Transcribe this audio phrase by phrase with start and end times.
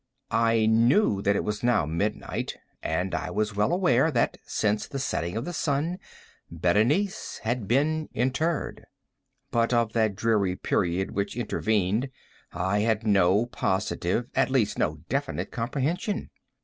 [0.31, 4.97] I knew that it was now midnight, and I was well aware, that since the
[4.97, 5.99] setting of the sun,
[6.49, 8.85] Berenice had been interred.
[9.51, 12.09] But of that dreary period which intervened
[12.51, 16.31] I had no positive, at least no definite comprehension.